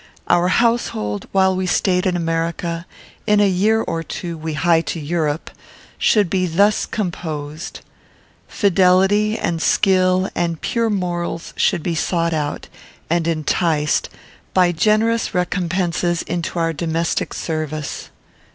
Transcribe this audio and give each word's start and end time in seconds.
Our 0.27 0.47
household, 0.47 1.27
while 1.31 1.55
we 1.55 1.67
stayed 1.67 2.07
in 2.07 2.15
America, 2.15 2.87
in 3.27 3.39
a 3.39 3.47
year 3.47 3.81
or 3.83 4.01
two 4.01 4.35
we 4.35 4.53
hie 4.55 4.81
to 4.81 4.99
Europe, 4.99 5.51
should 5.99 6.27
be 6.27 6.47
thus 6.47 6.87
composed. 6.87 7.81
Fidelity, 8.47 9.37
and 9.37 9.61
skill, 9.61 10.27
and 10.33 10.59
pure 10.59 10.89
morals, 10.89 11.53
should 11.55 11.83
be 11.83 11.93
sought 11.93 12.33
out, 12.33 12.67
and 13.11 13.27
enticed, 13.27 14.09
by 14.55 14.71
generous 14.71 15.35
recompenses, 15.35 16.23
into 16.23 16.57
our 16.57 16.73
domestic 16.73 17.31
service. 17.31 18.09